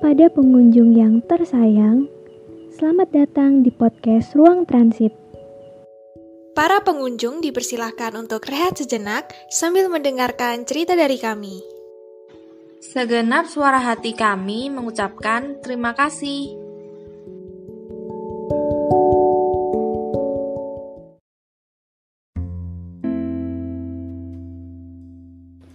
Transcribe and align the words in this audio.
Kepada 0.00 0.32
pengunjung 0.32 0.96
yang 0.96 1.20
tersayang, 1.28 2.08
selamat 2.72 3.12
datang 3.12 3.60
di 3.60 3.68
podcast 3.68 4.32
Ruang 4.32 4.64
Transit. 4.64 5.12
Para 6.56 6.80
pengunjung 6.80 7.44
dipersilahkan 7.44 8.16
untuk 8.16 8.48
rehat 8.48 8.80
sejenak 8.80 9.28
sambil 9.52 9.92
mendengarkan 9.92 10.64
cerita 10.64 10.96
dari 10.96 11.20
kami. 11.20 11.60
Segenap 12.80 13.52
suara 13.52 13.76
hati 13.76 14.16
kami 14.16 14.72
mengucapkan 14.72 15.60
terima 15.60 15.92
kasih. 15.92 16.48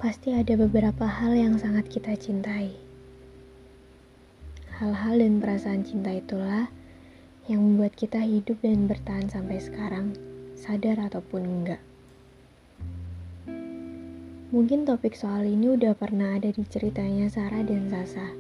Pasti 0.02 0.34
ada 0.34 0.58
beberapa 0.58 1.06
hal 1.06 1.38
yang 1.38 1.62
sangat 1.62 1.94
kita 1.94 2.18
cintai. 2.18 2.85
Hal-hal 4.76 5.24
dan 5.24 5.40
perasaan 5.40 5.88
cinta 5.88 6.12
itulah 6.12 6.68
yang 7.48 7.64
membuat 7.64 7.96
kita 7.96 8.20
hidup 8.20 8.60
dan 8.60 8.92
bertahan 8.92 9.32
sampai 9.32 9.64
sekarang, 9.64 10.12
sadar 10.60 11.00
ataupun 11.00 11.48
enggak. 11.48 11.80
Mungkin 14.52 14.84
topik 14.84 15.16
soal 15.16 15.48
ini 15.48 15.72
udah 15.72 15.96
pernah 15.96 16.36
ada 16.36 16.52
di 16.52 16.64
ceritanya 16.68 17.32
Sarah 17.32 17.64
dan 17.64 17.88
Sasa. 17.88 18.36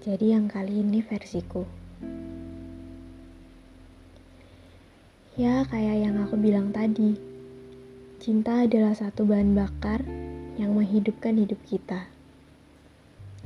Jadi 0.00 0.32
yang 0.32 0.48
kali 0.48 0.80
ini 0.80 1.04
versiku. 1.04 1.68
Ya, 5.36 5.68
kayak 5.68 6.00
yang 6.00 6.16
aku 6.16 6.40
bilang 6.40 6.72
tadi. 6.72 7.20
Cinta 8.24 8.64
adalah 8.64 8.96
satu 8.96 9.28
bahan 9.28 9.52
bakar 9.52 10.00
yang 10.56 10.72
menghidupkan 10.72 11.36
hidup 11.36 11.60
kita. 11.68 12.08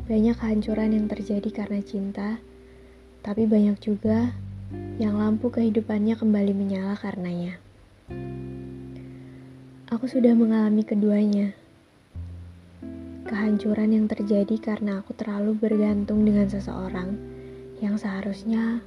Banyak 0.05 0.37
kehancuran 0.37 0.93
yang 0.93 1.09
terjadi 1.09 1.49
karena 1.49 1.81
cinta, 1.81 2.37
tapi 3.25 3.49
banyak 3.49 3.81
juga 3.81 4.37
yang 5.01 5.17
lampu 5.17 5.49
kehidupannya 5.49 6.13
kembali 6.13 6.53
menyala 6.53 6.93
karenanya. 6.93 7.57
Aku 9.89 10.05
sudah 10.05 10.37
mengalami 10.37 10.85
keduanya. 10.85 11.57
Kehancuran 13.25 13.97
yang 13.97 14.05
terjadi 14.05 14.61
karena 14.61 15.01
aku 15.01 15.17
terlalu 15.17 15.57
bergantung 15.57 16.21
dengan 16.29 16.53
seseorang 16.53 17.17
yang 17.81 17.97
seharusnya 17.97 18.85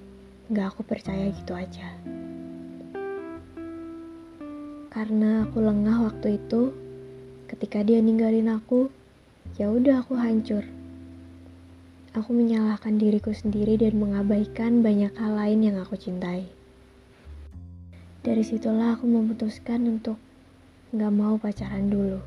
gak 0.53 0.77
aku 0.77 0.85
percaya 0.85 1.33
gitu 1.33 1.57
aja. 1.57 1.97
Karena 4.93 5.49
aku 5.49 5.65
lengah 5.65 6.13
waktu 6.13 6.37
itu, 6.37 6.77
ketika 7.49 7.81
dia 7.81 7.97
ninggalin 8.05 8.53
aku, 8.53 8.93
ya 9.57 9.73
udah 9.73 10.05
aku 10.05 10.13
hancur. 10.13 10.76
Aku 12.17 12.33
menyalahkan 12.33 12.97
diriku 12.97 13.29
sendiri 13.29 13.77
dan 13.77 14.01
mengabaikan 14.01 14.81
banyak 14.81 15.13
hal 15.21 15.37
lain 15.37 15.61
yang 15.61 15.77
aku 15.77 15.93
cintai. 16.01 16.49
Dari 18.25 18.41
situlah 18.41 18.97
aku 18.97 19.05
memutuskan 19.05 19.85
untuk 19.85 20.17
gak 20.97 21.13
mau 21.13 21.37
pacaran 21.37 21.85
dulu. 21.85 22.17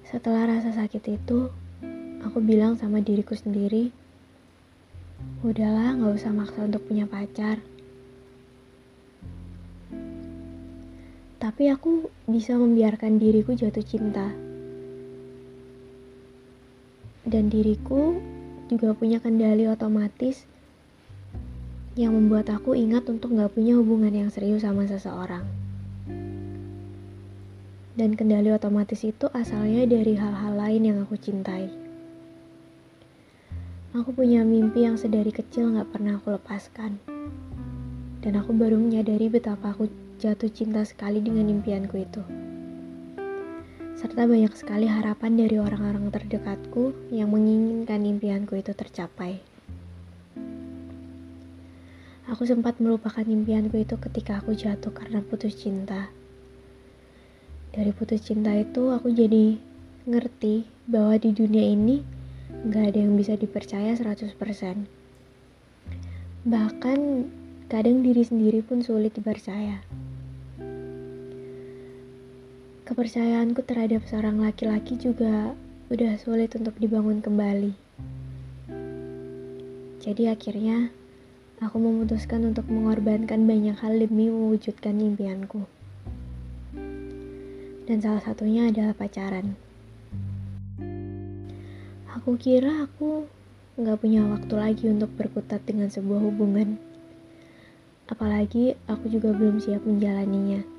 Setelah 0.00 0.48
rasa 0.48 0.72
sakit 0.72 1.20
itu, 1.20 1.52
aku 2.24 2.40
bilang 2.40 2.80
sama 2.80 3.04
diriku 3.04 3.36
sendiri, 3.36 3.92
udahlah 5.44 5.92
gak 6.00 6.24
usah 6.24 6.32
maksa 6.32 6.64
untuk 6.64 6.88
punya 6.88 7.04
pacar. 7.04 7.60
Tapi 11.36 11.68
aku 11.68 12.08
bisa 12.24 12.56
membiarkan 12.56 13.20
diriku 13.20 13.52
jatuh 13.52 13.84
cinta. 13.84 14.47
Dan 17.28 17.52
diriku 17.52 18.16
juga 18.72 18.96
punya 18.96 19.20
kendali 19.20 19.68
otomatis 19.68 20.48
yang 21.92 22.16
membuat 22.16 22.48
aku 22.48 22.72
ingat 22.72 23.04
untuk 23.12 23.36
gak 23.36 23.52
punya 23.52 23.76
hubungan 23.76 24.14
yang 24.16 24.32
serius 24.32 24.64
sama 24.64 24.88
seseorang. 24.88 25.44
Dan 27.98 28.16
kendali 28.16 28.48
otomatis 28.48 29.04
itu 29.04 29.28
asalnya 29.36 29.84
dari 29.84 30.16
hal-hal 30.16 30.56
lain 30.56 30.82
yang 30.88 30.98
aku 31.04 31.20
cintai. 31.20 31.68
Aku 33.92 34.14
punya 34.16 34.40
mimpi 34.46 34.88
yang 34.88 34.96
sedari 34.96 35.28
kecil 35.28 35.74
gak 35.76 35.92
pernah 35.92 36.16
aku 36.16 36.32
lepaskan. 36.32 36.96
Dan 38.24 38.40
aku 38.40 38.56
baru 38.56 38.80
menyadari 38.80 39.28
betapa 39.28 39.76
aku 39.76 39.90
jatuh 40.16 40.48
cinta 40.48 40.80
sekali 40.86 41.20
dengan 41.20 41.50
impianku 41.50 41.98
itu. 42.00 42.22
Serta 43.98 44.30
banyak 44.30 44.54
sekali 44.54 44.86
harapan 44.86 45.34
dari 45.34 45.58
orang-orang 45.58 46.14
terdekatku 46.14 47.10
yang 47.10 47.34
menginginkan 47.34 48.06
impianku 48.06 48.54
itu 48.54 48.70
tercapai. 48.70 49.42
Aku 52.30 52.46
sempat 52.46 52.78
melupakan 52.78 53.26
impianku 53.26 53.74
itu 53.82 53.98
ketika 53.98 54.38
aku 54.38 54.54
jatuh 54.54 54.94
karena 54.94 55.18
putus 55.18 55.58
cinta. 55.58 56.14
Dari 57.74 57.90
putus 57.90 58.22
cinta 58.22 58.54
itu 58.54 58.94
aku 58.94 59.10
jadi 59.10 59.58
ngerti 60.06 60.70
bahwa 60.86 61.18
di 61.18 61.34
dunia 61.34 61.66
ini 61.66 61.98
gak 62.70 62.94
ada 62.94 63.02
yang 63.02 63.18
bisa 63.18 63.34
dipercaya 63.34 63.98
100%. 63.98 64.38
Bahkan 66.46 66.98
kadang 67.66 68.06
diri 68.06 68.22
sendiri 68.22 68.62
pun 68.62 68.78
sulit 68.78 69.18
dipercaya. 69.18 69.82
Kepercayaanku 72.88 73.68
terhadap 73.68 74.00
seorang 74.08 74.40
laki-laki 74.40 74.96
juga 74.96 75.52
udah 75.92 76.16
sulit 76.16 76.56
untuk 76.56 76.72
dibangun 76.80 77.20
kembali. 77.20 77.76
Jadi 80.00 80.24
akhirnya 80.24 80.88
aku 81.60 81.76
memutuskan 81.76 82.48
untuk 82.48 82.64
mengorbankan 82.72 83.44
banyak 83.44 83.76
hal 83.76 83.92
demi 83.92 84.32
mewujudkan 84.32 84.96
impianku. 85.04 85.68
Dan 87.84 88.00
salah 88.00 88.24
satunya 88.24 88.72
adalah 88.72 88.96
pacaran. 88.96 89.52
Aku 92.16 92.40
kira 92.40 92.88
aku 92.88 93.28
nggak 93.76 94.00
punya 94.00 94.24
waktu 94.32 94.54
lagi 94.56 94.88
untuk 94.88 95.12
berkutat 95.12 95.60
dengan 95.68 95.92
sebuah 95.92 96.24
hubungan. 96.24 96.80
Apalagi 98.08 98.80
aku 98.88 99.12
juga 99.12 99.36
belum 99.36 99.60
siap 99.60 99.84
menjalaninya. 99.84 100.77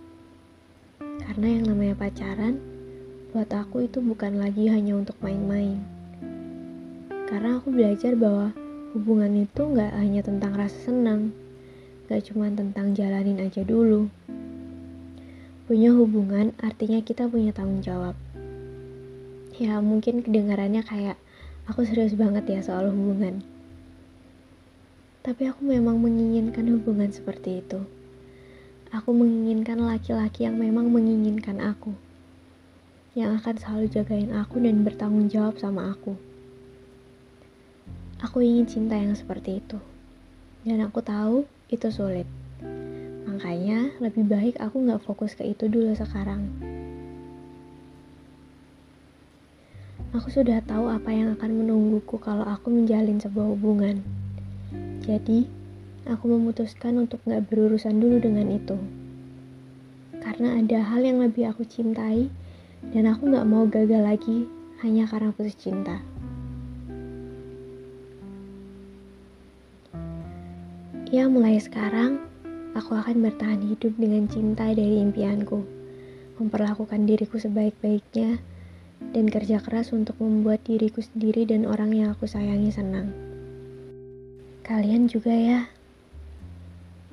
Karena 1.20 1.48
yang 1.60 1.64
namanya 1.68 1.96
pacaran, 2.00 2.60
buat 3.30 3.52
aku 3.54 3.86
itu 3.86 4.02
bukan 4.02 4.40
lagi 4.42 4.72
hanya 4.72 4.98
untuk 4.98 5.20
main-main. 5.22 5.84
Karena 7.30 7.62
aku 7.62 7.70
belajar 7.70 8.18
bahwa 8.18 8.56
hubungan 8.98 9.46
itu 9.46 9.62
nggak 9.62 9.94
hanya 10.02 10.26
tentang 10.26 10.58
rasa 10.58 10.90
senang, 10.90 11.30
gak 12.10 12.26
cuma 12.26 12.50
tentang 12.50 12.98
jalanin 12.98 13.38
aja 13.38 13.62
dulu. 13.62 14.10
Punya 15.70 15.94
hubungan 15.94 16.58
artinya 16.58 16.98
kita 17.06 17.30
punya 17.30 17.54
tanggung 17.54 17.86
jawab. 17.86 18.18
Ya 19.62 19.78
mungkin 19.78 20.26
kedengarannya 20.26 20.82
kayak 20.82 21.22
aku 21.70 21.86
serius 21.86 22.18
banget 22.18 22.50
ya 22.50 22.66
soal 22.66 22.90
hubungan. 22.90 23.46
Tapi 25.22 25.46
aku 25.46 25.62
memang 25.70 26.02
menginginkan 26.02 26.66
hubungan 26.74 27.14
seperti 27.14 27.62
itu. 27.62 27.86
Aku 28.90 29.14
menginginkan 29.14 29.86
laki-laki 29.86 30.50
yang 30.50 30.58
memang 30.58 30.90
menginginkan 30.90 31.62
aku. 31.62 31.94
Yang 33.14 33.38
akan 33.38 33.56
selalu 33.62 33.86
jagain 33.94 34.34
aku 34.34 34.58
dan 34.58 34.82
bertanggung 34.82 35.30
jawab 35.30 35.62
sama 35.62 35.94
aku. 35.94 36.18
Aku 38.26 38.42
ingin 38.42 38.66
cinta 38.66 38.98
yang 38.98 39.14
seperti 39.14 39.62
itu. 39.62 39.78
Dan 40.66 40.82
aku 40.82 41.06
tahu 41.06 41.46
itu 41.70 41.86
sulit. 41.94 42.26
Makanya 43.30 43.94
lebih 44.02 44.26
baik 44.26 44.58
aku 44.58 44.82
gak 44.90 45.06
fokus 45.06 45.38
ke 45.38 45.46
itu 45.46 45.70
dulu 45.70 45.94
sekarang. 45.94 46.50
Aku 50.18 50.34
sudah 50.34 50.66
tahu 50.66 50.90
apa 50.90 51.14
yang 51.14 51.38
akan 51.38 51.62
menungguku 51.62 52.18
kalau 52.18 52.42
aku 52.42 52.74
menjalin 52.74 53.22
sebuah 53.22 53.54
hubungan. 53.54 54.02
Jadi, 55.06 55.59
aku 56.08 56.32
memutuskan 56.32 57.02
untuk 57.02 57.20
gak 57.28 57.50
berurusan 57.52 58.00
dulu 58.00 58.22
dengan 58.22 58.48
itu. 58.54 58.78
Karena 60.20 60.60
ada 60.60 60.80
hal 60.84 61.04
yang 61.04 61.20
lebih 61.20 61.52
aku 61.52 61.66
cintai, 61.66 62.32
dan 62.96 63.10
aku 63.12 63.28
gak 63.34 63.48
mau 63.50 63.68
gagal 63.68 64.00
lagi 64.00 64.48
hanya 64.80 65.04
karena 65.10 65.36
putus 65.36 65.60
cinta. 65.60 66.00
Ya, 71.10 71.26
mulai 71.26 71.58
sekarang, 71.58 72.22
aku 72.78 72.94
akan 72.94 73.26
bertahan 73.26 73.66
hidup 73.66 73.98
dengan 73.98 74.30
cinta 74.30 74.70
dari 74.70 75.02
impianku, 75.02 75.66
memperlakukan 76.38 77.10
diriku 77.10 77.42
sebaik-baiknya, 77.42 78.38
dan 79.10 79.26
kerja 79.26 79.58
keras 79.58 79.90
untuk 79.90 80.22
membuat 80.22 80.62
diriku 80.70 81.02
sendiri 81.02 81.50
dan 81.50 81.66
orang 81.66 81.98
yang 81.98 82.14
aku 82.14 82.30
sayangi 82.30 82.70
senang. 82.70 83.10
Kalian 84.62 85.10
juga 85.10 85.34
ya. 85.34 85.66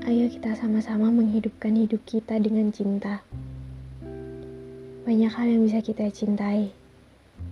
Ayo 0.05 0.29
kita 0.29 0.53
sama-sama 0.53 1.09
menghidupkan 1.09 1.73
hidup 1.73 2.05
kita 2.05 2.37
dengan 2.37 2.69
cinta. 2.69 3.25
Banyak 5.09 5.33
hal 5.33 5.49
yang 5.49 5.65
bisa 5.65 5.81
kita 5.81 6.13
cintai. 6.13 6.69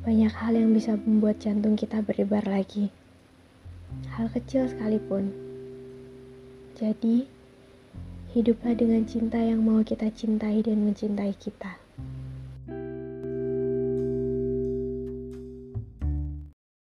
banyak 0.05 0.29
hal 0.29 0.53
yang 0.53 0.77
bisa 0.77 0.93
membuat 0.93 1.41
jantung 1.41 1.73
kita 1.73 2.05
berdebar 2.05 2.45
lagi. 2.45 2.93
Hal 4.13 4.29
kecil 4.29 4.69
sekalipun. 4.69 5.33
Jadi, 6.77 7.25
hiduplah 8.37 8.77
dengan 8.77 9.09
cinta 9.09 9.41
yang 9.41 9.65
mau 9.65 9.81
kita 9.81 10.13
cintai 10.13 10.61
dan 10.61 10.85
mencintai 10.85 11.33
kita. 11.41 11.84